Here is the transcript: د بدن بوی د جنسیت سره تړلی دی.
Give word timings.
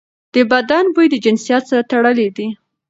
د 0.33 0.35
بدن 0.51 0.85
بوی 0.93 1.07
د 1.11 1.15
جنسیت 1.23 1.63
سره 1.69 1.83
تړلی 1.91 2.27
دی. 2.37 2.47